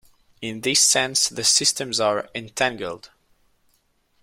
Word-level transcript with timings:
In 0.41 0.61
this 0.61 0.79
sense, 0.79 1.29
the 1.29 1.43
systems 1.43 1.99
are 1.99 2.27
"entangled". 2.33 3.11